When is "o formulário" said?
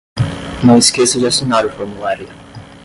1.63-2.27